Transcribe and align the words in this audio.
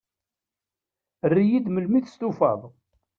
Err-iyi-d 1.25 1.67
melmi 1.69 1.99
testufaḍ. 2.01 2.61